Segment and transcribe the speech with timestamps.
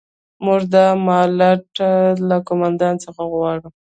[0.45, 0.75] موږ د
[1.05, 1.91] مالټا
[2.27, 3.69] له قوماندان څخه غواړو.